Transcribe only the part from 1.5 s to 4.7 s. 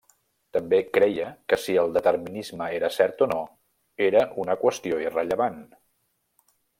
que si el determinisme era cert o no, era una